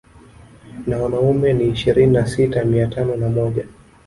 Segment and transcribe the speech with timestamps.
[0.87, 3.65] Na wanaume ni ishirini na sita mia tano na moja